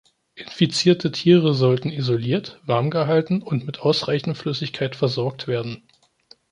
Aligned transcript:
Infizierte 0.33 1.11
Tiere 1.11 1.53
sollten 1.53 1.91
isoliert, 1.91 2.59
warm 2.65 2.89
gehalten 2.89 3.43
und 3.43 3.67
mit 3.67 3.81
ausreichend 3.81 4.35
Flüssigkeit 4.35 4.95
versorgt 4.95 5.45
werden. 5.47 5.83